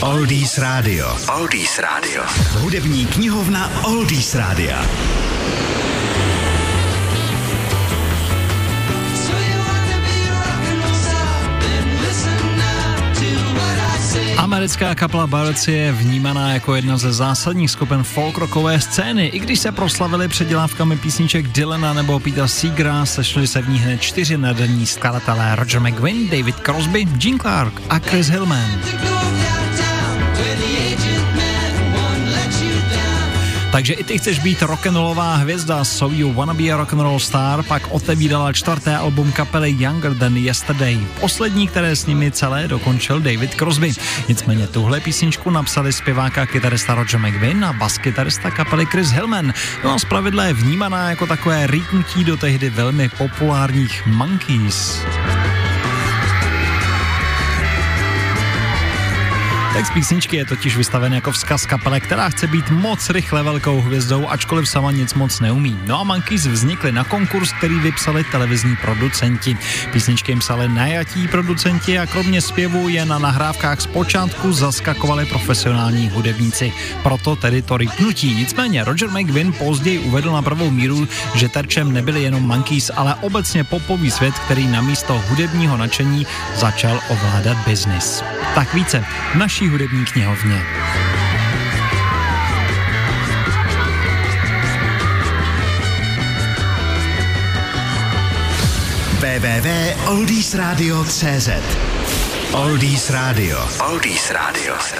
Oldies 0.00 0.58
Radio. 0.58 1.16
Oldies 1.34 1.78
Radio. 1.78 2.22
Hudební 2.60 3.06
knihovna 3.06 3.70
Oldies 3.84 4.34
Rádia. 4.34 4.86
Americká 14.36 14.94
kapela 14.94 15.26
Barrets 15.26 15.68
je 15.68 15.92
vnímaná 15.92 16.52
jako 16.52 16.74
jedna 16.74 16.98
ze 16.98 17.12
zásadních 17.12 17.70
skupin 17.70 18.02
folk 18.02 18.38
rockové 18.38 18.80
scény. 18.80 19.26
I 19.26 19.38
když 19.38 19.58
se 19.58 19.72
proslavili 19.72 20.28
předělávkami 20.28 20.96
písniček 20.96 21.48
Dylana 21.48 21.92
nebo 21.92 22.20
Peter 22.20 22.48
Seegera, 22.48 23.06
sešli 23.06 23.46
se 23.46 23.62
v 23.62 23.68
ní 23.68 23.78
hned 23.78 24.00
čtyři 24.00 24.38
nadaní 24.38 24.86
skladatelé 24.86 25.56
Roger 25.56 25.80
McGuinn, 25.80 26.28
David 26.28 26.56
Crosby, 26.56 27.04
Gene 27.04 27.38
Clark 27.38 27.82
a 27.90 27.98
Chris 27.98 28.26
Hillman. 28.28 28.80
Takže 33.72 33.94
i 33.94 34.04
ty 34.04 34.18
chceš 34.18 34.38
být 34.38 34.62
rock'n'rollová 34.62 35.34
hvězda, 35.34 35.84
So 35.84 36.16
You 36.16 36.32
Wanna 36.32 36.54
Be 36.54 36.70
a 36.70 36.76
Rock'n'Roll 36.76 37.18
Star, 37.20 37.62
pak 37.62 37.82
otevírala 37.90 38.52
čtvrté 38.52 38.96
album 38.96 39.32
kapely 39.32 39.76
Younger 39.78 40.14
Than 40.14 40.36
Yesterday. 40.36 40.98
Poslední, 41.20 41.68
které 41.68 41.96
s 41.96 42.06
nimi 42.06 42.30
celé 42.30 42.68
dokončil 42.68 43.20
David 43.20 43.54
Crosby. 43.54 43.92
Nicméně 44.28 44.66
tuhle 44.66 45.00
písničku 45.00 45.50
napsali 45.50 45.92
zpěváka 45.92 46.46
kytarista 46.46 46.94
Roger 46.94 47.20
McVin 47.20 47.64
a 47.64 47.72
baskytarista 47.72 48.50
kapely 48.50 48.86
Chris 48.86 49.10
Hillman. 49.10 49.54
No 49.84 49.94
a 49.94 49.98
zpravidla 49.98 50.44
je 50.44 50.52
vnímaná 50.52 51.10
jako 51.10 51.26
takové 51.26 51.66
rýtnutí 51.66 52.24
do 52.24 52.36
tehdy 52.36 52.70
velmi 52.70 53.08
populárních 53.08 54.06
Monkeys. 54.06 55.02
Text 59.78 59.92
písničky 59.94 60.36
je 60.36 60.44
totiž 60.44 60.76
vystaven 60.76 61.14
jako 61.14 61.32
vzkaz 61.32 61.66
kapele, 61.66 62.00
která 62.00 62.28
chce 62.28 62.46
být 62.46 62.70
moc 62.70 63.10
rychle 63.10 63.42
velkou 63.42 63.80
hvězdou, 63.80 64.28
ačkoliv 64.28 64.68
sama 64.68 64.90
nic 64.92 65.14
moc 65.14 65.40
neumí. 65.40 65.78
No 65.86 66.00
a 66.00 66.04
Monkeys 66.04 66.46
vznikly 66.46 66.92
na 66.92 67.04
konkurs, 67.04 67.52
který 67.52 67.78
vypsali 67.78 68.24
televizní 68.24 68.76
producenti. 68.76 69.56
Písničky 69.92 70.32
jim 70.32 70.38
psali 70.38 70.68
najatí 70.68 71.28
producenti 71.28 71.98
a 71.98 72.06
kromě 72.06 72.40
zpěvu 72.40 72.88
je 72.88 73.04
na 73.04 73.18
nahrávkách 73.18 73.80
zpočátku 73.80 74.52
zaskakovali 74.52 75.26
profesionální 75.26 76.08
hudebníci. 76.08 76.72
Proto 77.02 77.36
tedy 77.36 77.62
to 77.62 77.76
rypnutí. 77.76 78.34
Nicméně 78.34 78.84
Roger 78.84 79.08
McGuinn 79.10 79.52
později 79.52 79.98
uvedl 79.98 80.32
na 80.32 80.42
pravou 80.42 80.70
míru, 80.70 81.08
že 81.34 81.48
terčem 81.48 81.92
nebyli 81.92 82.22
jenom 82.22 82.42
Monkeys, 82.42 82.90
ale 82.96 83.14
obecně 83.14 83.64
popový 83.64 84.10
svět, 84.10 84.34
který 84.38 84.66
na 84.66 84.80
místo 84.80 85.22
hudebního 85.28 85.76
nadšení 85.76 86.26
začal 86.56 87.00
ovládat 87.08 87.56
biznis. 87.66 88.22
Tak 88.54 88.74
více 88.74 89.04
v 89.32 89.34
naší 89.68 89.70
hudební 89.70 90.04
knihovně. 90.04 90.66
www.oldiesradio.cz 99.18 101.48
Oldies 102.52 103.10
Radio. 103.10 103.68
Oldies 103.80 104.30
Radio. 104.30 104.74